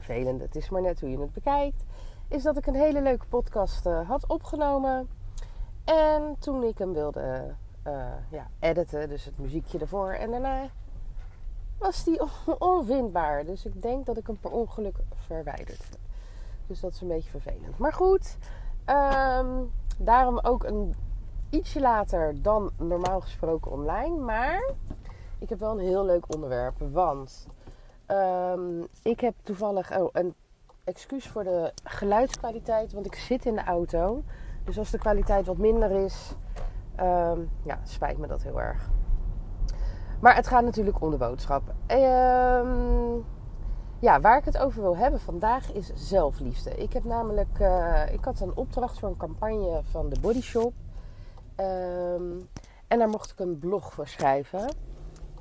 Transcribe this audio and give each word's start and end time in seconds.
vervelende, 0.00 0.44
het 0.44 0.56
is 0.56 0.68
maar 0.70 0.82
net 0.82 1.00
hoe 1.00 1.10
je 1.10 1.18
het 1.18 1.32
bekijkt, 1.32 1.84
is 2.28 2.42
dat 2.42 2.56
ik 2.56 2.66
een 2.66 2.74
hele 2.74 3.02
leuke 3.02 3.26
podcast 3.26 3.86
uh, 3.86 4.08
had 4.08 4.26
opgenomen. 4.26 5.08
En 5.84 6.36
toen 6.38 6.62
ik 6.62 6.78
hem 6.78 6.92
wilde 6.92 7.54
uh, 7.86 8.06
ja, 8.30 8.46
editen, 8.60 9.08
dus 9.08 9.24
het 9.24 9.38
muziekje 9.38 9.78
ervoor 9.78 10.12
en 10.12 10.30
daarna, 10.30 10.68
was 11.78 12.04
die 12.04 12.20
onvindbaar. 12.58 13.44
Dus 13.44 13.64
ik 13.64 13.82
denk 13.82 14.06
dat 14.06 14.16
ik 14.16 14.26
hem 14.26 14.38
per 14.40 14.50
ongeluk 14.50 14.96
verwijderd 15.26 15.88
heb. 15.90 15.98
Dus 16.66 16.80
dat 16.80 16.92
is 16.92 17.00
een 17.00 17.08
beetje 17.08 17.30
vervelend. 17.30 17.78
Maar 17.78 17.92
goed, 17.92 18.36
um, 18.86 19.70
daarom 19.98 20.38
ook 20.42 20.64
een 20.64 20.94
ietsje 21.50 21.80
later 21.80 22.42
dan 22.42 22.70
normaal 22.76 23.20
gesproken 23.20 23.70
online. 23.70 24.16
Maar 24.16 24.70
ik 25.38 25.48
heb 25.48 25.58
wel 25.58 25.70
een 25.70 25.86
heel 25.86 26.04
leuk 26.04 26.34
onderwerp. 26.34 26.74
Want 26.78 27.46
um, 28.08 28.86
ik 29.02 29.20
heb 29.20 29.34
toevallig 29.42 29.98
oh, 29.98 30.08
een 30.12 30.34
excuus 30.84 31.28
voor 31.28 31.44
de 31.44 31.72
geluidskwaliteit. 31.84 32.92
Want 32.92 33.06
ik 33.06 33.14
zit 33.14 33.46
in 33.46 33.54
de 33.54 33.64
auto. 33.64 34.22
Dus 34.64 34.78
als 34.78 34.90
de 34.90 34.98
kwaliteit 34.98 35.46
wat 35.46 35.56
minder 35.56 35.90
is, 35.90 36.34
um, 37.00 37.50
ja, 37.62 37.80
spijt 37.84 38.18
me 38.18 38.26
dat 38.26 38.42
heel 38.42 38.60
erg. 38.60 38.90
Maar 40.20 40.36
het 40.36 40.46
gaat 40.46 40.64
natuurlijk 40.64 41.00
om 41.00 41.10
de 41.10 41.16
boodschap. 41.16 41.62
Um, 41.86 43.24
ja, 43.98 44.20
waar 44.20 44.38
ik 44.38 44.44
het 44.44 44.58
over 44.58 44.82
wil 44.82 44.96
hebben 44.96 45.20
vandaag 45.20 45.72
is 45.72 45.92
zelfliefde. 45.94 46.70
Ik 46.70 46.92
heb 46.92 47.04
namelijk, 47.04 47.58
uh, 47.60 48.12
ik 48.12 48.24
had 48.24 48.40
een 48.40 48.56
opdracht 48.56 48.98
voor 48.98 49.08
een 49.08 49.16
campagne 49.16 49.80
van 49.82 50.08
de 50.08 50.20
Body 50.20 50.40
Shop. 50.40 50.72
En 52.88 52.98
daar 52.98 53.08
mocht 53.08 53.30
ik 53.30 53.38
een 53.38 53.58
blog 53.58 53.92
voor 53.92 54.08
schrijven. 54.08 54.74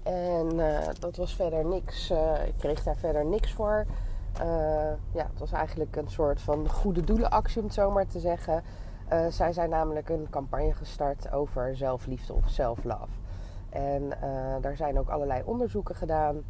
En 0.04 0.54
uh, 0.56 0.80
dat 1.00 1.16
was 1.16 1.36
verder 1.36 1.66
niks. 1.66 2.12
Uh, 2.12 2.48
ik 2.48 2.54
kreeg 2.58 2.84
daar 2.84 2.96
verder 2.96 3.26
niks 3.26 3.52
voor. 3.52 3.86
ja, 5.14 5.28
het 5.30 5.40
was 5.40 5.52
eigenlijk 5.52 5.96
een 5.96 6.10
soort 6.10 6.42
van 6.42 6.70
goede 6.70 7.02
doelenactie, 7.02 7.58
om 7.58 7.66
het 7.66 7.74
zo 7.74 7.92
maar 7.92 8.08
te 8.08 8.20
zeggen. 8.20 8.64
zij 9.30 9.54
zijn 9.54 9.70
namelijk 9.70 10.10
een 10.10 10.28
campagne 10.30 10.74
gestart 10.74 11.32
over 11.32 11.76
zelfliefde 11.76 12.34
of 12.34 12.50
self-love. 12.50 13.12
En 13.70 14.10
daar 14.62 14.76
zijn 14.76 15.00
ook 15.00 15.10
allerlei 15.10 15.42
onderzoeken 15.46 15.96
gedaan. 15.96 16.44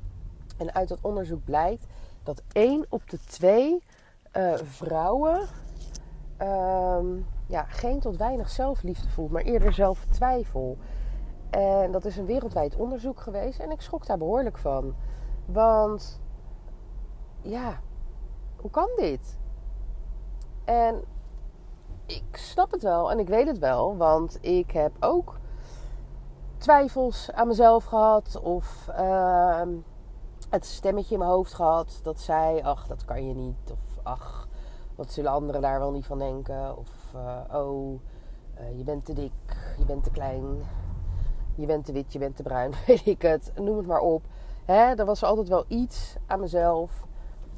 En 0.58 0.74
uit 0.74 0.88
dat 0.88 1.00
onderzoek 1.02 1.44
blijkt 1.44 1.86
dat 2.24 2.42
één 2.52 2.86
op 2.90 3.10
de 3.10 3.20
twee 3.20 3.84
vrouwen 4.64 5.48
uh, 6.42 6.98
ja, 7.46 7.64
geen 7.64 8.00
tot 8.00 8.18
weinig 8.18 8.50
zelfliefde 8.50 9.10
voelt, 9.10 9.32
maar 9.32 9.42
eerder 9.42 9.74
zelftwijfel. 9.74 10.78
En 11.54 11.92
dat 11.92 12.06
is 12.06 12.18
een 12.18 12.26
wereldwijd 12.26 12.76
onderzoek 12.76 13.20
geweest 13.20 13.60
en 13.60 13.72
ik 13.72 13.82
schrok 13.82 14.06
daar 14.06 14.18
behoorlijk 14.18 14.58
van. 14.58 14.96
Want 15.46 16.22
ja, 17.42 17.80
hoe 18.56 18.72
kan 18.72 18.90
dit? 18.96 19.40
En 20.64 21.04
ik 22.06 22.38
snap 22.38 22.72
het 22.72 22.84
wel 22.84 23.12
en 23.12 23.20
ik 23.20 23.28
weet 23.28 23.48
het 23.48 23.60
wel, 23.60 23.98
want 23.98 24.38
ik 24.42 24.72
heb 24.72 24.92
ook 25.00 25.40
twijfels 26.58 27.32
aan 27.32 27.48
mezelf 27.48 27.84
gehad 27.84 28.40
of 28.44 28.88
uh, 28.90 29.62
het 30.50 30.66
stemmetje 30.66 31.14
in 31.14 31.20
mijn 31.20 31.32
hoofd 31.32 31.54
gehad 31.54 32.00
dat 32.04 32.20
zei: 32.20 32.62
Ach, 32.62 32.88
dat 32.88 33.06
kan 33.06 33.28
je 33.28 33.34
niet. 33.34 33.72
Of 33.72 34.04
ach, 34.04 34.48
wat 34.96 35.12
zullen 35.12 35.32
anderen 35.32 35.62
daar 35.62 35.80
wel 35.80 35.92
niet 35.92 36.06
van 36.06 36.20
denken? 36.20 36.78
Of 36.78 37.14
uh, 37.16 37.56
oh, 37.62 38.00
uh, 38.60 38.78
je 38.78 38.84
bent 38.84 39.06
te 39.06 39.14
dik, 39.14 39.76
je 39.78 39.86
bent 39.86 40.04
te 40.04 40.12
klein, 40.12 40.62
je 41.56 41.66
bent 41.66 41.86
te 41.86 41.92
wit, 41.92 42.14
je 42.14 42.20
bent 42.20 42.36
te 42.36 42.44
bruin, 42.44 42.74
weet 42.88 43.06
ik 43.06 43.22
het. 43.22 43.52
Noem 43.56 43.78
het 43.78 43.88
maar 43.88 44.02
op. 44.02 44.24
Hè, 44.66 44.94
er 44.96 45.06
was 45.06 45.24
altijd 45.24 45.48
wel 45.48 45.66
iets 45.68 46.16
aan 46.28 46.40
mezelf 46.40 47.06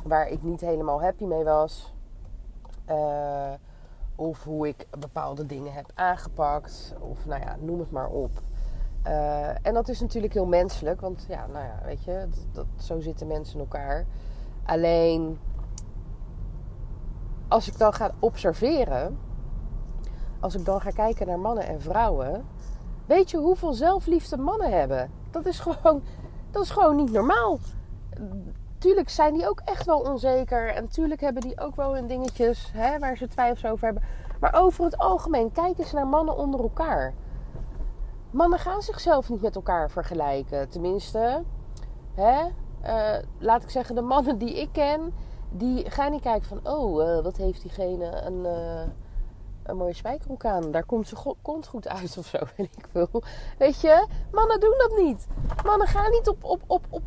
waar 0.03 0.27
ik 0.27 0.43
niet 0.43 0.61
helemaal 0.61 1.01
happy 1.01 1.23
mee 1.23 1.43
was. 1.43 1.93
Uh, 2.89 3.53
of 4.15 4.43
hoe 4.43 4.67
ik 4.67 4.87
bepaalde 4.99 5.45
dingen 5.45 5.73
heb 5.73 5.91
aangepakt. 5.93 6.95
Of 6.99 7.25
nou 7.25 7.41
ja, 7.41 7.55
noem 7.59 7.79
het 7.79 7.91
maar 7.91 8.09
op. 8.09 8.31
Uh, 9.07 9.65
en 9.65 9.73
dat 9.73 9.87
is 9.87 9.99
natuurlijk 9.99 10.33
heel 10.33 10.45
menselijk, 10.45 11.01
want 11.01 11.25
ja, 11.29 11.47
nou 11.47 11.65
ja, 11.65 11.79
weet 11.85 12.03
je, 12.03 12.25
dat, 12.29 12.45
dat, 12.51 12.83
zo 12.83 12.99
zitten 12.99 13.27
mensen 13.27 13.53
in 13.53 13.59
elkaar. 13.59 14.05
Alleen 14.65 15.39
als 17.47 17.67
ik 17.67 17.77
dan 17.77 17.93
ga 17.93 18.11
observeren, 18.19 19.19
als 20.39 20.55
ik 20.55 20.65
dan 20.65 20.81
ga 20.81 20.89
kijken 20.89 21.27
naar 21.27 21.39
mannen 21.39 21.67
en 21.67 21.81
vrouwen, 21.81 22.45
weet 23.05 23.31
je 23.31 23.37
hoeveel 23.37 23.73
zelfliefde 23.73 24.37
mannen 24.37 24.71
hebben? 24.71 25.11
Dat 25.31 25.45
is 25.45 25.59
gewoon, 25.59 26.03
dat 26.51 26.63
is 26.63 26.69
gewoon 26.69 26.95
niet 26.95 27.11
normaal. 27.11 27.59
Tuurlijk 28.77 29.09
zijn 29.09 29.33
die 29.33 29.49
ook 29.49 29.61
echt 29.65 29.85
wel 29.85 29.99
onzeker 29.99 30.67
en 30.67 30.87
tuurlijk 30.87 31.21
hebben 31.21 31.41
die 31.41 31.59
ook 31.59 31.75
wel 31.75 31.95
hun 31.95 32.07
dingetjes 32.07 32.71
hè, 32.73 32.99
waar 32.99 33.17
ze 33.17 33.27
twijfels 33.27 33.71
over 33.71 33.85
hebben. 33.85 34.03
Maar 34.39 34.53
over 34.53 34.83
het 34.83 34.97
algemeen, 34.97 35.51
kijk 35.51 35.77
eens 35.77 35.91
naar 35.91 36.07
mannen 36.07 36.37
onder 36.37 36.59
elkaar 36.59 37.13
mannen 38.35 38.59
gaan 38.59 38.81
zichzelf 38.81 39.29
niet 39.29 39.41
met 39.41 39.55
elkaar 39.55 39.89
vergelijken. 39.91 40.69
Tenminste, 40.69 41.43
hè? 42.13 42.45
Uh, 42.85 43.23
laat 43.39 43.63
ik 43.63 43.69
zeggen, 43.69 43.95
de 43.95 44.01
mannen 44.01 44.37
die 44.37 44.61
ik 44.61 44.69
ken, 44.71 45.13
die 45.49 45.89
gaan 45.89 46.11
niet 46.11 46.21
kijken 46.21 46.47
van, 46.47 46.59
oh, 46.63 47.07
uh, 47.07 47.23
wat 47.23 47.37
heeft 47.37 47.61
diegene 47.61 48.21
een, 48.21 48.39
uh, 48.45 48.81
een 49.67 49.77
mooie 49.77 49.93
spijkerbroek 49.93 50.45
aan. 50.45 50.71
Daar 50.71 50.85
komt 50.85 51.07
ze 51.07 51.35
kont 51.41 51.67
goed 51.67 51.87
uit 51.87 52.17
of 52.17 52.25
zo, 52.25 52.37
weet 52.57 52.77
ik 52.77 52.87
veel. 52.91 53.23
Weet 53.57 53.81
je, 53.81 54.07
mannen 54.31 54.59
doen 54.59 54.75
dat 54.77 54.97
niet. 54.97 55.27
Mannen 55.65 55.87
gaan 55.87 56.11
niet 56.11 56.27
op, 56.27 56.43
op, 56.43 56.61
op, 56.67 56.85
op, 56.89 57.03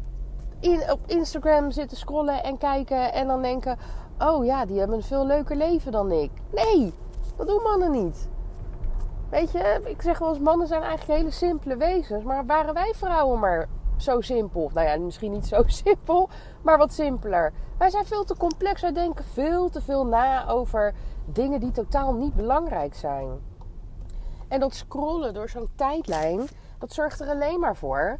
in, 0.60 0.90
op 0.90 1.00
Instagram 1.06 1.70
zitten 1.70 1.96
scrollen 1.96 2.42
en 2.42 2.58
kijken 2.58 3.12
en 3.12 3.26
dan 3.26 3.42
denken, 3.42 3.78
oh 4.18 4.44
ja, 4.44 4.66
die 4.66 4.78
hebben 4.78 4.96
een 4.96 5.02
veel 5.02 5.26
leuker 5.26 5.56
leven 5.56 5.92
dan 5.92 6.12
ik. 6.12 6.30
Nee, 6.52 6.92
dat 7.36 7.46
doen 7.46 7.62
mannen 7.62 7.90
niet. 7.90 8.28
Weet 9.30 9.52
je, 9.52 9.80
ik 9.84 10.02
zeg 10.02 10.18
wel 10.18 10.28
eens, 10.28 10.38
mannen 10.38 10.66
zijn 10.66 10.82
eigenlijk 10.82 11.20
hele 11.20 11.30
simpele 11.30 11.76
wezens. 11.76 12.24
Maar 12.24 12.46
waren 12.46 12.74
wij 12.74 12.92
vrouwen 12.96 13.38
maar 13.38 13.68
zo 13.96 14.20
simpel? 14.20 14.70
Nou 14.74 14.86
ja, 14.86 14.98
misschien 14.98 15.32
niet 15.32 15.46
zo 15.46 15.62
simpel, 15.84 16.28
maar 16.62 16.78
wat 16.78 16.92
simpeler. 16.92 17.52
Wij 17.78 17.90
zijn 17.90 18.04
veel 18.04 18.24
te 18.24 18.36
complex. 18.36 18.80
Wij 18.80 18.92
denken 18.92 19.24
veel 19.24 19.68
te 19.68 19.80
veel 19.80 20.06
na 20.06 20.48
over 20.48 20.94
dingen 21.32 21.60
die 21.60 21.70
totaal 21.70 22.14
niet 22.14 22.34
belangrijk 22.34 22.94
zijn. 22.94 23.28
En 24.48 24.60
dat 24.60 24.74
scrollen 24.74 25.34
door 25.34 25.48
zo'n 25.48 25.68
tijdlijn, 25.74 26.48
dat 26.78 26.92
zorgt 26.92 27.20
er 27.20 27.28
alleen 27.28 27.60
maar 27.60 27.76
voor 27.76 28.18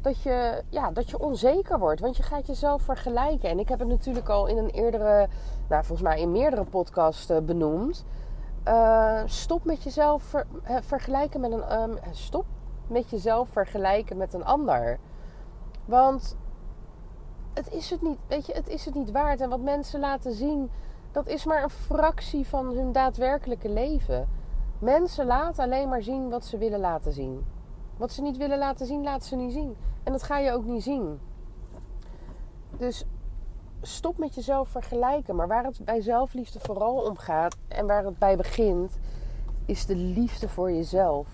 dat 0.00 0.22
je, 0.22 0.62
ja, 0.68 0.90
dat 0.90 1.10
je 1.10 1.18
onzeker 1.18 1.78
wordt. 1.78 2.00
Want 2.00 2.16
je 2.16 2.22
gaat 2.22 2.46
jezelf 2.46 2.82
vergelijken. 2.82 3.48
En 3.48 3.58
ik 3.58 3.68
heb 3.68 3.78
het 3.78 3.88
natuurlijk 3.88 4.28
al 4.28 4.46
in 4.46 4.56
een 4.56 4.70
eerdere, 4.70 5.28
nou 5.68 5.84
volgens 5.84 6.08
mij 6.08 6.20
in 6.20 6.32
meerdere 6.32 6.64
podcasts 6.64 7.30
uh, 7.30 7.38
benoemd. 7.38 8.04
Uh, 8.68 9.22
stop 9.24 9.64
met 9.64 9.82
jezelf 9.82 10.22
ver, 10.22 10.46
vergelijken 10.82 11.40
met 11.40 11.52
een. 11.52 11.80
Um, 11.80 11.98
stop 12.10 12.44
met 12.86 13.10
jezelf 13.10 13.48
vergelijken 13.48 14.16
met 14.16 14.34
een 14.34 14.44
ander. 14.44 14.98
Want 15.84 16.36
het 17.54 17.72
is 17.72 17.90
het 17.90 18.02
niet, 18.02 18.18
weet 18.26 18.46
je, 18.46 18.52
het 18.52 18.68
is 18.68 18.84
het 18.84 18.94
niet 18.94 19.10
waard. 19.10 19.40
En 19.40 19.48
wat 19.48 19.60
mensen 19.60 20.00
laten 20.00 20.32
zien, 20.32 20.70
dat 21.16 21.26
is 21.26 21.44
maar 21.44 21.62
een 21.62 21.70
fractie 21.70 22.46
van 22.46 22.66
hun 22.66 22.92
daadwerkelijke 22.92 23.68
leven. 23.68 24.28
Mensen 24.78 25.26
laten 25.26 25.64
alleen 25.64 25.88
maar 25.88 26.02
zien 26.02 26.28
wat 26.28 26.44
ze 26.44 26.58
willen 26.58 26.80
laten 26.80 27.12
zien. 27.12 27.44
Wat 27.96 28.12
ze 28.12 28.22
niet 28.22 28.36
willen 28.36 28.58
laten 28.58 28.86
zien, 28.86 29.02
laten 29.02 29.28
ze 29.28 29.36
niet 29.36 29.52
zien. 29.52 29.76
En 30.02 30.12
dat 30.12 30.22
ga 30.22 30.38
je 30.38 30.52
ook 30.52 30.64
niet 30.64 30.82
zien. 30.82 31.20
Dus 32.78 33.04
stop 33.82 34.18
met 34.18 34.34
jezelf 34.34 34.68
vergelijken. 34.68 35.36
Maar 35.36 35.48
waar 35.48 35.64
het 35.64 35.84
bij 35.84 36.00
zelfliefde 36.00 36.60
vooral 36.60 36.96
om 36.96 37.16
gaat 37.16 37.56
en 37.68 37.86
waar 37.86 38.04
het 38.04 38.18
bij 38.18 38.36
begint, 38.36 38.98
is 39.66 39.86
de 39.86 39.96
liefde 39.96 40.48
voor 40.48 40.72
jezelf. 40.72 41.28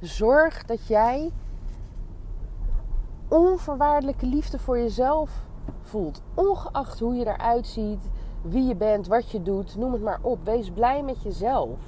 Zorg 0.00 0.64
dat 0.64 0.86
jij 0.86 1.30
onvoorwaardelijke 3.28 4.26
liefde 4.26 4.58
voor 4.58 4.78
jezelf 4.78 5.30
voelt. 5.82 6.22
Ongeacht 6.34 6.98
hoe 6.98 7.14
je 7.14 7.26
eruit 7.26 7.66
ziet, 7.66 8.10
wie 8.42 8.66
je 8.66 8.76
bent, 8.76 9.06
wat 9.06 9.30
je 9.30 9.42
doet, 9.42 9.76
noem 9.76 9.92
het 9.92 10.02
maar 10.02 10.18
op. 10.22 10.44
Wees 10.44 10.70
blij 10.70 11.02
met 11.02 11.22
jezelf. 11.22 11.78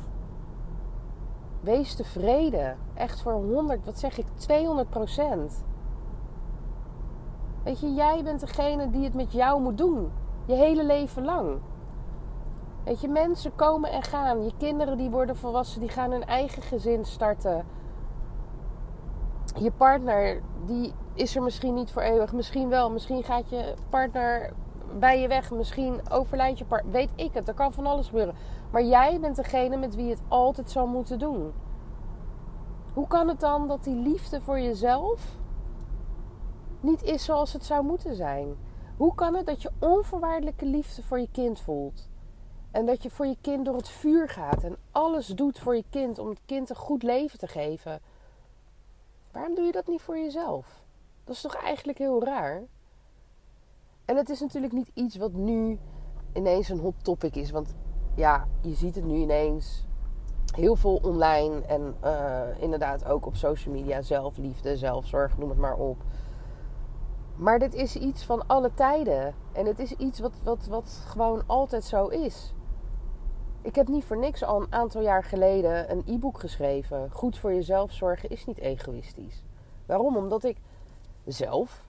Wees 1.60 1.94
tevreden. 1.94 2.78
Echt 2.94 3.22
voor 3.22 3.32
100, 3.32 3.84
wat 3.84 3.98
zeg 3.98 4.18
ik, 4.18 4.26
200 4.34 4.90
procent. 4.90 5.64
Weet 7.62 7.80
je, 7.80 7.94
jij 7.94 8.22
bent 8.22 8.40
degene 8.40 8.90
die 8.90 9.04
het 9.04 9.14
met 9.14 9.32
jou 9.32 9.60
moet 9.60 9.78
doen. 9.78 10.12
Je 10.44 10.54
hele 10.54 10.84
leven 10.84 11.24
lang. 11.24 11.58
Weet 12.84 13.00
je, 13.00 13.08
mensen 13.08 13.54
komen 13.54 13.90
en 13.90 14.02
gaan. 14.02 14.44
Je 14.44 14.52
kinderen 14.58 14.96
die 14.96 15.10
worden 15.10 15.36
volwassen, 15.36 15.80
die 15.80 15.88
gaan 15.88 16.10
hun 16.10 16.24
eigen 16.24 16.62
gezin 16.62 17.04
starten. 17.04 17.64
Je 19.58 19.70
partner, 19.70 20.42
die 20.66 20.92
is 21.14 21.36
er 21.36 21.42
misschien 21.42 21.74
niet 21.74 21.92
voor 21.92 22.02
eeuwig. 22.02 22.32
Misschien 22.32 22.68
wel. 22.68 22.90
Misschien 22.90 23.22
gaat 23.22 23.50
je 23.50 23.74
partner 23.88 24.52
bij 24.98 25.20
je 25.20 25.28
weg. 25.28 25.50
Misschien 25.50 26.00
overlijdt 26.10 26.58
je 26.58 26.64
partner. 26.64 26.92
Weet 26.92 27.10
ik 27.14 27.34
het. 27.34 27.48
Er 27.48 27.54
kan 27.54 27.72
van 27.72 27.86
alles 27.86 28.06
gebeuren. 28.06 28.34
Maar 28.70 28.82
jij 28.82 29.20
bent 29.20 29.36
degene 29.36 29.76
met 29.76 29.94
wie 29.94 30.10
het 30.10 30.20
altijd 30.28 30.70
zal 30.70 30.86
moeten 30.86 31.18
doen. 31.18 31.52
Hoe 32.92 33.06
kan 33.06 33.28
het 33.28 33.40
dan 33.40 33.68
dat 33.68 33.84
die 33.84 33.94
liefde 33.94 34.40
voor 34.40 34.60
jezelf 34.60 35.36
niet 36.80 37.02
is 37.02 37.24
zoals 37.24 37.52
het 37.52 37.64
zou 37.64 37.84
moeten 37.84 38.14
zijn? 38.14 38.56
Hoe 38.96 39.14
kan 39.14 39.34
het 39.34 39.46
dat 39.46 39.62
je 39.62 39.70
onvoorwaardelijke 39.78 40.66
liefde 40.66 41.02
voor 41.02 41.20
je 41.20 41.28
kind 41.32 41.60
voelt? 41.60 42.08
En 42.70 42.86
dat 42.86 43.02
je 43.02 43.10
voor 43.10 43.26
je 43.26 43.36
kind 43.40 43.64
door 43.64 43.76
het 43.76 43.88
vuur 43.88 44.28
gaat 44.28 44.62
en 44.62 44.76
alles 44.90 45.26
doet 45.26 45.58
voor 45.58 45.76
je 45.76 45.84
kind 45.90 46.18
om 46.18 46.28
het 46.28 46.40
kind 46.46 46.70
een 46.70 46.76
goed 46.76 47.02
leven 47.02 47.38
te 47.38 47.46
geven. 47.46 48.00
Waarom 49.32 49.54
doe 49.54 49.64
je 49.64 49.72
dat 49.72 49.86
niet 49.86 50.02
voor 50.02 50.18
jezelf? 50.18 50.82
Dat 51.24 51.34
is 51.34 51.40
toch 51.40 51.54
eigenlijk 51.54 51.98
heel 51.98 52.24
raar? 52.24 52.62
En 54.04 54.16
het 54.16 54.28
is 54.28 54.40
natuurlijk 54.40 54.72
niet 54.72 54.90
iets 54.94 55.16
wat 55.16 55.32
nu 55.32 55.78
ineens 56.32 56.68
een 56.68 56.78
hot 56.78 56.94
topic 57.02 57.36
is. 57.36 57.50
Want 57.50 57.74
ja, 58.14 58.46
je 58.60 58.74
ziet 58.74 58.94
het 58.94 59.04
nu 59.04 59.14
ineens 59.14 59.86
heel 60.54 60.76
veel 60.76 61.00
online 61.02 61.60
en 61.60 61.94
uh, 62.04 62.42
inderdaad 62.58 63.04
ook 63.04 63.26
op 63.26 63.36
social 63.36 63.74
media. 63.74 64.02
Zelfliefde, 64.02 64.76
zelfzorg, 64.76 65.38
noem 65.38 65.48
het 65.48 65.58
maar 65.58 65.76
op. 65.76 66.02
Maar 67.36 67.58
dit 67.58 67.74
is 67.74 67.96
iets 67.96 68.24
van 68.24 68.46
alle 68.46 68.74
tijden. 68.74 69.34
En 69.52 69.66
het 69.66 69.78
is 69.78 69.92
iets 69.92 70.20
wat, 70.20 70.32
wat, 70.42 70.66
wat 70.66 71.02
gewoon 71.06 71.42
altijd 71.46 71.84
zo 71.84 72.06
is. 72.06 72.54
Ik 73.62 73.74
heb 73.74 73.88
niet 73.88 74.04
voor 74.04 74.18
niks 74.18 74.44
al 74.44 74.60
een 74.60 74.72
aantal 74.72 75.02
jaar 75.02 75.24
geleden 75.24 75.90
een 75.90 76.02
e-book 76.06 76.40
geschreven. 76.40 77.10
Goed 77.10 77.38
voor 77.38 77.54
jezelf 77.54 77.92
zorgen 77.92 78.28
is 78.28 78.44
niet 78.44 78.58
egoïstisch. 78.58 79.44
Waarom? 79.86 80.16
Omdat 80.16 80.44
ik 80.44 80.56
zelf 81.24 81.88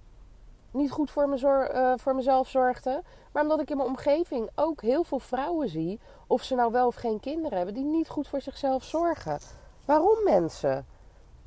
niet 0.75 0.91
goed 0.91 1.11
voor, 1.11 1.39
uh, 1.73 1.93
voor 1.95 2.15
mezelf 2.15 2.49
zorgde. 2.49 3.03
Maar 3.31 3.43
omdat 3.43 3.59
ik 3.59 3.69
in 3.69 3.77
mijn 3.77 3.89
omgeving 3.89 4.49
ook 4.55 4.81
heel 4.81 5.03
veel 5.03 5.19
vrouwen 5.19 5.69
zie, 5.69 5.99
of 6.27 6.43
ze 6.43 6.55
nou 6.55 6.71
wel 6.71 6.87
of 6.87 6.95
geen 6.95 7.19
kinderen 7.19 7.57
hebben, 7.57 7.75
die 7.75 7.83
niet 7.83 8.09
goed 8.09 8.27
voor 8.27 8.41
zichzelf 8.41 8.83
zorgen. 8.83 9.39
Waarom 9.85 10.23
mensen? 10.23 10.85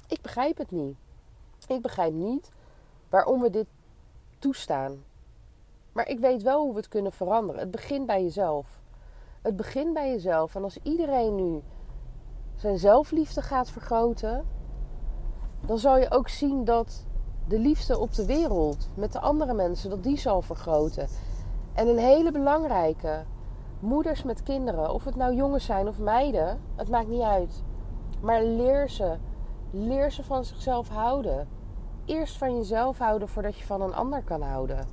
Ik 0.07 0.23
begrijp 0.23 0.59
het 0.59 0.71
niet. 0.71 0.97
Ik 1.67 1.83
begrijp 1.83 2.13
niet 2.13 2.51
waarom 3.09 3.41
we 3.41 3.51
dit 3.51 3.67
toestaan. 4.39 5.05
Maar 5.93 6.09
ik 6.09 6.19
weet 6.19 6.43
wel 6.43 6.63
hoe 6.63 6.71
we 6.71 6.79
het 6.79 6.89
kunnen 6.89 7.13
veranderen. 7.13 7.61
Het 7.61 7.71
begint 7.71 8.07
bij 8.07 8.23
jezelf. 8.23 8.81
Het 9.43 9.57
begint 9.57 9.93
bij 9.93 10.11
jezelf. 10.11 10.55
En 10.55 10.63
als 10.63 10.79
iedereen 10.83 11.35
nu 11.35 11.63
zijn 12.57 12.79
zelfliefde 12.79 13.43
gaat 13.43 13.71
vergroten, 13.71 14.47
dan 15.67 15.79
zal 15.79 15.99
je 15.99 16.11
ook 16.11 16.29
zien 16.29 16.65
dat 16.65 17.07
de 17.49 17.59
liefde 17.59 17.99
op 17.99 18.15
de 18.15 18.27
wereld 18.27 18.89
met 18.95 19.13
de 19.13 19.21
andere 19.21 19.55
mensen, 19.55 19.91
dat 19.91 20.03
die 20.03 20.19
zal 20.19 20.43
vergroten. 20.43 21.09
En 21.73 21.89
een 21.89 21.99
hele 21.99 22.33
belangrijke, 22.33 23.25
moeders 23.81 24.23
met 24.23 24.43
kinderen, 24.43 24.93
of 24.93 25.05
het 25.05 25.17
nou 25.17 25.35
jongens 25.35 25.65
zijn 25.65 25.89
of 25.89 25.99
meiden, 25.99 26.61
het 26.77 26.89
maakt 26.89 27.09
niet 27.09 27.23
uit. 27.23 27.63
Maar 28.21 28.43
leer 28.43 28.89
ze, 28.91 29.17
leer 29.71 30.13
ze 30.13 30.25
van 30.25 30.45
zichzelf 30.45 30.89
houden. 30.89 31.49
Eerst 32.05 32.39
van 32.39 32.57
jezelf 32.57 32.99
houden 32.99 33.29
voordat 33.29 33.57
je 33.57 33.67
van 33.67 33.81
een 33.81 33.95
ander 33.95 34.23
kan 34.23 34.43
houden. 34.43 34.87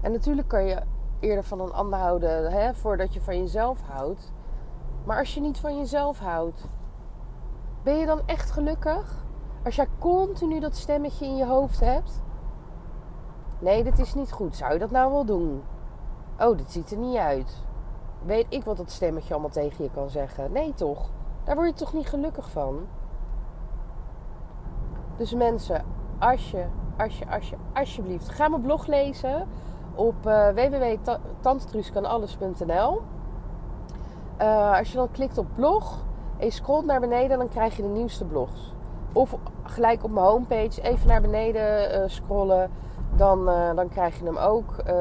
En 0.00 0.12
natuurlijk 0.12 0.48
kan 0.48 0.64
je 0.64 0.82
eerder 1.20 1.44
van 1.44 1.60
een 1.60 1.72
ander 1.72 1.98
houden 1.98 2.52
hè, 2.52 2.74
voordat 2.74 3.14
je 3.14 3.20
van 3.20 3.38
jezelf 3.38 3.80
houdt. 3.80 4.32
Maar 5.04 5.18
als 5.18 5.34
je 5.34 5.40
niet 5.40 5.58
van 5.58 5.78
jezelf 5.78 6.18
houdt, 6.18 6.64
ben 7.82 7.96
je 7.96 8.06
dan 8.06 8.20
echt 8.26 8.50
gelukkig? 8.50 9.26
Als 9.68 9.76
jij 9.76 9.88
continu 9.98 10.60
dat 10.60 10.76
stemmetje 10.76 11.26
in 11.26 11.36
je 11.36 11.46
hoofd 11.46 11.80
hebt. 11.80 12.22
Nee, 13.58 13.84
dit 13.84 13.98
is 13.98 14.14
niet 14.14 14.32
goed. 14.32 14.56
Zou 14.56 14.72
je 14.72 14.78
dat 14.78 14.90
nou 14.90 15.12
wel 15.12 15.24
doen? 15.24 15.62
Oh, 16.40 16.56
dit 16.56 16.70
ziet 16.70 16.90
er 16.90 16.96
niet 16.96 17.16
uit. 17.16 17.62
Weet 18.24 18.46
ik 18.48 18.64
wat 18.64 18.76
dat 18.76 18.90
stemmetje 18.90 19.32
allemaal 19.32 19.50
tegen 19.50 19.84
je 19.84 19.90
kan 19.90 20.10
zeggen? 20.10 20.52
Nee, 20.52 20.74
toch? 20.74 21.10
Daar 21.44 21.54
word 21.54 21.68
je 21.68 21.74
toch 21.74 21.92
niet 21.92 22.08
gelukkig 22.08 22.50
van? 22.50 22.86
Dus 25.16 25.34
mensen, 25.34 25.84
als 26.18 26.50
je, 26.50 26.64
als 26.98 27.18
je, 27.18 27.28
als 27.28 27.50
je, 27.50 27.56
alsjeblieft, 27.74 28.28
ga 28.28 28.48
mijn 28.48 28.62
blog 28.62 28.86
lezen 28.86 29.48
op 29.94 30.26
uh, 30.26 30.52
als 34.78 34.90
je 34.90 34.96
dan 34.96 35.10
klikt 35.10 35.38
op 35.38 35.46
blog 35.54 36.04
en 36.36 36.44
je 36.44 36.52
scrolt 36.52 36.84
naar 36.84 37.00
beneden, 37.00 37.38
dan 37.38 37.48
krijg 37.48 37.76
je 37.76 37.82
de 37.82 37.88
nieuwste 37.88 38.24
blogs. 38.24 38.76
Of 39.12 39.36
gelijk 39.62 40.04
op 40.04 40.10
mijn 40.10 40.26
homepage 40.26 40.82
even 40.82 41.08
naar 41.08 41.20
beneden 41.20 41.94
uh, 41.94 42.08
scrollen. 42.08 42.70
Dan, 43.16 43.48
uh, 43.48 43.74
dan 43.74 43.88
krijg 43.88 44.18
je 44.18 44.24
hem 44.24 44.36
ook. 44.36 44.70
Uh, 44.78 44.94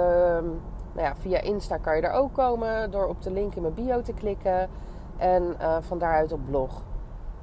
nou 0.94 1.08
ja, 1.08 1.16
via 1.16 1.42
Insta 1.42 1.78
kan 1.78 1.96
je 1.96 2.02
er 2.02 2.14
ook 2.14 2.34
komen 2.34 2.92
door 2.92 3.06
op 3.08 3.22
de 3.22 3.32
link 3.32 3.56
in 3.56 3.62
mijn 3.62 3.74
bio 3.74 4.02
te 4.02 4.14
klikken. 4.14 4.70
En 5.18 5.44
uh, 5.62 5.78
van 5.80 5.98
daaruit 5.98 6.32
op 6.32 6.46
blog. 6.46 6.84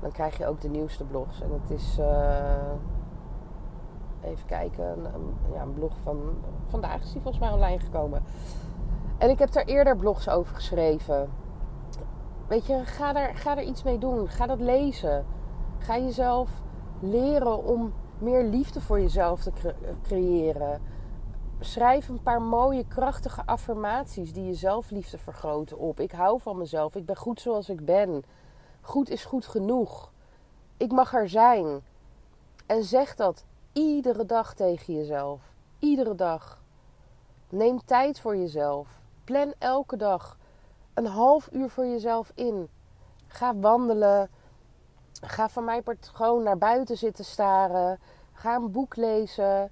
Dan 0.00 0.12
krijg 0.12 0.38
je 0.38 0.46
ook 0.46 0.60
de 0.60 0.68
nieuwste 0.68 1.04
blogs. 1.04 1.40
En 1.40 1.50
het 1.52 1.70
is. 1.70 1.98
even 4.22 4.46
kijken. 4.46 4.84
Een, 4.84 5.34
ja, 5.52 5.62
een 5.62 5.74
blog 5.74 5.92
van. 6.02 6.18
Vandaag 6.66 7.02
is 7.02 7.12
die 7.12 7.20
volgens 7.20 7.44
mij 7.44 7.52
online 7.52 7.78
gekomen. 7.78 8.22
En 9.18 9.30
ik 9.30 9.38
heb 9.38 9.52
daar 9.52 9.64
eerder 9.64 9.96
blogs 9.96 10.28
over 10.28 10.54
geschreven. 10.54 11.28
Weet 12.46 12.66
je, 12.66 12.84
ga 12.84 13.14
er, 13.14 13.36
ga 13.36 13.56
er 13.56 13.62
iets 13.62 13.82
mee 13.82 13.98
doen. 13.98 14.28
Ga 14.28 14.46
dat 14.46 14.60
lezen. 14.60 15.24
Ga 15.84 15.98
jezelf 15.98 16.50
leren 17.00 17.64
om 17.64 17.94
meer 18.18 18.44
liefde 18.44 18.80
voor 18.80 19.00
jezelf 19.00 19.42
te 19.42 19.74
creëren. 20.02 20.82
Schrijf 21.60 22.08
een 22.08 22.22
paar 22.22 22.42
mooie, 22.42 22.86
krachtige 22.86 23.46
affirmaties 23.46 24.32
die 24.32 24.44
je 24.44 24.54
zelfliefde 24.54 25.18
vergroten 25.18 25.78
op. 25.78 26.00
Ik 26.00 26.12
hou 26.12 26.40
van 26.40 26.58
mezelf. 26.58 26.94
Ik 26.94 27.06
ben 27.06 27.16
goed 27.16 27.40
zoals 27.40 27.68
ik 27.68 27.84
ben. 27.84 28.22
Goed 28.80 29.10
is 29.10 29.24
goed 29.24 29.46
genoeg. 29.46 30.12
Ik 30.76 30.92
mag 30.92 31.14
er 31.14 31.28
zijn. 31.28 31.80
En 32.66 32.84
zeg 32.84 33.14
dat 33.14 33.44
iedere 33.72 34.26
dag 34.26 34.54
tegen 34.54 34.94
jezelf. 34.94 35.52
Iedere 35.78 36.14
dag. 36.14 36.62
Neem 37.48 37.84
tijd 37.84 38.20
voor 38.20 38.36
jezelf. 38.36 38.88
Plan 39.24 39.54
elke 39.58 39.96
dag 39.96 40.38
een 40.94 41.06
half 41.06 41.48
uur 41.52 41.68
voor 41.68 41.86
jezelf 41.86 42.32
in. 42.34 42.68
Ga 43.26 43.56
wandelen. 43.56 44.30
Ga 45.20 45.48
van 45.48 45.64
mij 45.64 45.82
part 45.82 46.10
gewoon 46.12 46.42
naar 46.42 46.58
buiten 46.58 46.96
zitten 46.96 47.24
staren. 47.24 47.98
Ga 48.32 48.54
een 48.54 48.70
boek 48.70 48.96
lezen. 48.96 49.70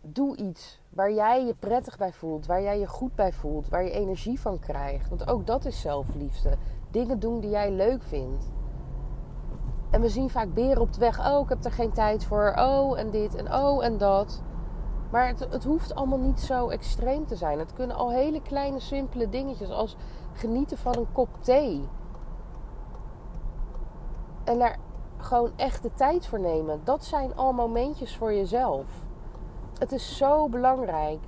Doe 0.00 0.36
iets 0.36 0.80
waar 0.88 1.12
jij 1.12 1.44
je 1.46 1.54
prettig 1.54 1.96
bij 1.98 2.12
voelt. 2.12 2.46
Waar 2.46 2.62
jij 2.62 2.78
je 2.78 2.86
goed 2.86 3.14
bij 3.14 3.32
voelt. 3.32 3.68
Waar 3.68 3.84
je 3.84 3.90
energie 3.90 4.40
van 4.40 4.58
krijgt. 4.58 5.08
Want 5.08 5.28
ook 5.28 5.46
dat 5.46 5.64
is 5.64 5.80
zelfliefde. 5.80 6.56
Dingen 6.90 7.18
doen 7.18 7.40
die 7.40 7.50
jij 7.50 7.70
leuk 7.70 8.02
vindt. 8.02 8.50
En 9.90 10.00
we 10.00 10.08
zien 10.08 10.30
vaak 10.30 10.54
beren 10.54 10.82
op 10.82 10.92
de 10.92 11.00
weg. 11.00 11.30
Oh, 11.30 11.42
ik 11.42 11.48
heb 11.48 11.64
er 11.64 11.72
geen 11.72 11.92
tijd 11.92 12.24
voor. 12.24 12.54
Oh, 12.58 12.98
en 12.98 13.10
dit 13.10 13.34
en 13.34 13.54
oh, 13.54 13.84
en 13.84 13.98
dat. 13.98 14.42
Maar 15.10 15.26
het, 15.26 15.40
het 15.50 15.64
hoeft 15.64 15.94
allemaal 15.94 16.18
niet 16.18 16.40
zo 16.40 16.68
extreem 16.68 17.26
te 17.26 17.36
zijn. 17.36 17.58
Het 17.58 17.72
kunnen 17.72 17.96
al 17.96 18.10
hele 18.10 18.42
kleine, 18.42 18.80
simpele 18.80 19.28
dingetjes 19.28 19.70
als 19.70 19.96
genieten 20.32 20.78
van 20.78 20.96
een 20.96 21.12
kop 21.12 21.28
thee 21.40 21.88
en 24.52 24.58
daar 24.58 24.76
gewoon 25.16 25.52
echt 25.56 25.82
de 25.82 25.92
tijd 25.94 26.26
voor 26.26 26.40
nemen. 26.40 26.80
Dat 26.84 27.04
zijn 27.04 27.36
al 27.36 27.52
momentjes 27.52 28.16
voor 28.16 28.34
jezelf. 28.34 28.84
Het 29.78 29.92
is 29.92 30.16
zo 30.16 30.48
belangrijk. 30.48 31.18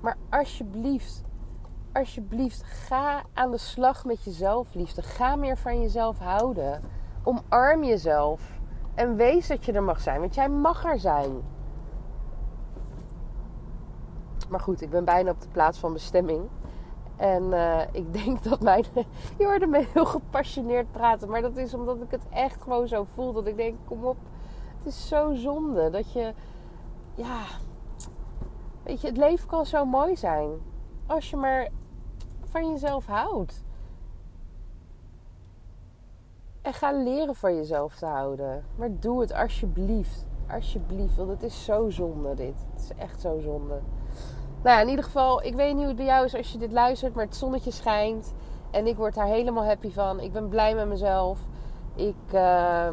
Maar 0.00 0.16
alsjeblieft, 0.30 1.22
alsjeblieft, 1.92 2.62
ga 2.62 3.22
aan 3.32 3.50
de 3.50 3.58
slag 3.58 4.04
met 4.04 4.24
je 4.24 4.30
zelfliefde. 4.30 5.02
Ga 5.02 5.36
meer 5.36 5.56
van 5.56 5.80
jezelf 5.80 6.18
houden. 6.18 6.80
Omarm 7.22 7.84
jezelf. 7.84 8.60
En 8.94 9.16
wees 9.16 9.46
dat 9.46 9.64
je 9.64 9.72
er 9.72 9.82
mag 9.82 10.00
zijn, 10.00 10.20
want 10.20 10.34
jij 10.34 10.48
mag 10.48 10.84
er 10.84 10.98
zijn. 10.98 11.42
Maar 14.48 14.60
goed, 14.60 14.82
ik 14.82 14.90
ben 14.90 15.04
bijna 15.04 15.30
op 15.30 15.40
de 15.40 15.48
plaats 15.48 15.78
van 15.78 15.92
bestemming. 15.92 16.48
En 17.22 17.42
uh, 17.42 17.80
ik 17.92 18.12
denk 18.12 18.42
dat 18.42 18.60
mijn. 18.60 18.84
Je 19.38 19.44
hoorde 19.44 19.66
me 19.66 19.86
heel 19.92 20.04
gepassioneerd 20.04 20.92
praten. 20.92 21.28
Maar 21.28 21.42
dat 21.42 21.56
is 21.56 21.74
omdat 21.74 22.02
ik 22.02 22.10
het 22.10 22.22
echt 22.30 22.62
gewoon 22.62 22.88
zo 22.88 23.04
voel. 23.04 23.32
Dat 23.32 23.46
ik 23.46 23.56
denk: 23.56 23.78
kom 23.84 24.04
op. 24.04 24.16
Het 24.78 24.86
is 24.86 25.08
zo 25.08 25.34
zonde 25.34 25.90
dat 25.90 26.12
je. 26.12 26.34
Ja. 27.14 27.42
Weet 28.82 29.00
je, 29.00 29.06
het 29.06 29.16
leven 29.16 29.48
kan 29.48 29.66
zo 29.66 29.84
mooi 29.84 30.16
zijn. 30.16 30.50
Als 31.06 31.30
je 31.30 31.36
maar 31.36 31.68
van 32.44 32.70
jezelf 32.70 33.06
houdt. 33.06 33.64
En 36.62 36.74
ga 36.74 36.92
leren 36.92 37.34
van 37.34 37.56
jezelf 37.56 37.94
te 37.94 38.06
houden. 38.06 38.64
Maar 38.76 38.98
doe 39.00 39.20
het 39.20 39.32
alsjeblieft. 39.32 40.26
Alsjeblieft. 40.50 41.16
Want 41.16 41.28
het 41.28 41.42
is 41.42 41.64
zo 41.64 41.90
zonde 41.90 42.34
dit. 42.34 42.66
Het 42.72 42.80
is 42.80 42.94
echt 42.96 43.20
zo 43.20 43.40
zonde. 43.40 43.80
Nou, 44.62 44.80
in 44.80 44.88
ieder 44.88 45.04
geval, 45.04 45.44
ik 45.44 45.54
weet 45.54 45.68
niet 45.68 45.78
hoe 45.78 45.86
het 45.86 45.96
bij 45.96 46.04
jou 46.04 46.24
is 46.24 46.34
als 46.34 46.52
je 46.52 46.58
dit 46.58 46.72
luistert, 46.72 47.14
maar 47.14 47.24
het 47.24 47.36
zonnetje 47.36 47.70
schijnt. 47.70 48.34
En 48.70 48.86
ik 48.86 48.96
word 48.96 49.14
daar 49.14 49.26
helemaal 49.26 49.64
happy 49.64 49.92
van. 49.92 50.20
Ik 50.20 50.32
ben 50.32 50.48
blij 50.48 50.74
met 50.74 50.86
mezelf. 50.86 51.38
Ik 51.94 52.14
uh, 52.26 52.88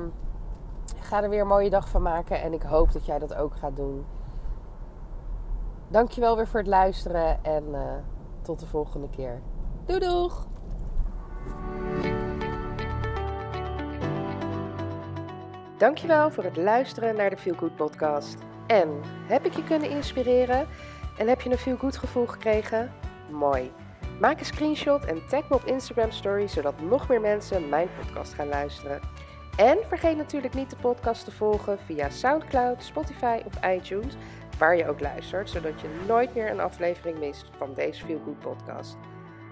ga 1.00 1.24
er 1.24 1.30
weer 1.30 1.42
een 1.42 1.48
mooie 1.48 1.70
dag 1.70 1.90
van 1.90 2.02
maken. 2.02 2.42
En 2.42 2.54
ik 2.54 2.62
hoop 2.62 2.92
dat 2.92 3.06
jij 3.06 3.20
dat 3.20 3.36
ook 3.36 3.56
gaat 3.56 3.76
doen. 3.76 4.06
Dankjewel 5.88 6.36
weer 6.36 6.48
voor 6.48 6.60
het 6.60 6.70
luisteren. 6.70 7.44
En 7.44 7.64
uh, 7.72 7.82
tot 8.42 8.60
de 8.60 8.68
volgende 8.68 9.10
keer. 9.10 9.42
Doei 9.86 10.00
doeg! 10.00 10.48
Dankjewel 15.78 16.32
voor 16.32 16.44
het 16.44 16.58
luisteren 16.58 17.16
naar 17.16 17.30
de 17.30 17.38
Feel 17.38 17.56
Good 17.56 17.76
podcast. 17.76 18.38
En 18.68 18.90
heb 19.28 19.46
ik 19.46 19.54
je 19.54 19.64
kunnen 19.64 19.90
inspireren? 19.90 20.68
En 21.20 21.28
heb 21.28 21.42
je 21.42 21.50
een 21.50 21.78
Good 21.80 21.98
gevoel 21.98 22.26
gekregen? 22.26 22.92
Mooi. 23.32 23.72
Maak 24.20 24.40
een 24.40 24.46
screenshot 24.46 25.06
en 25.06 25.28
tag 25.28 25.50
me 25.50 25.56
op 25.56 25.66
Instagram 25.66 26.12
Story 26.12 26.48
zodat 26.48 26.82
nog 26.82 27.08
meer 27.08 27.22
mensen 27.22 27.70
mijn 27.70 27.88
podcast 28.00 28.34
gaan 28.34 28.48
luisteren. 28.48 29.00
En 29.58 29.78
vergeet 29.88 30.18
natuurlijk 30.18 30.54
niet 30.54 30.70
de 30.70 30.76
podcast 30.76 31.26
te 31.26 31.32
volgen 31.32 31.80
via 31.80 32.10
SoundCloud, 32.10 32.84
Spotify 32.84 33.42
of 33.46 33.66
iTunes, 33.66 34.14
waar 34.58 34.78
je 34.78 34.88
ook 34.88 35.00
luistert, 35.00 35.50
zodat 35.50 35.82
je 35.82 36.04
nooit 36.08 36.36
meer 36.36 36.52
een 36.52 36.60
aflevering 36.60 37.20
mist 37.20 37.46
van 37.58 37.74
deze 37.74 38.06
Feel 38.06 38.22
Good 38.24 38.40
podcast. 38.40 38.98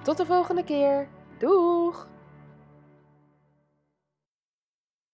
Tot 0.04 0.18
de 0.18 0.26
volgende 0.26 0.64
keer. 0.64 1.08
Doeg! 1.38 2.08